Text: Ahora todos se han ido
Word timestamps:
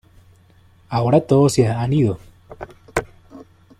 Ahora 0.89 1.21
todos 1.21 1.53
se 1.53 1.67
han 1.67 1.93
ido 1.93 2.17